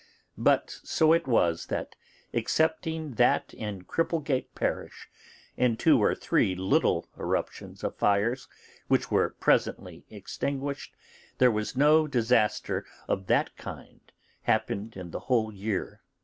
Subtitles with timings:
[0.39, 1.95] But so it was, that
[2.33, 5.07] excepting that in Cripplegate parish,
[5.55, 8.47] and two or three little eruptions of fires,
[8.87, 10.95] which were presently extinguished,
[11.37, 14.11] there was no disaster of that kind
[14.41, 16.01] happened in the whole year.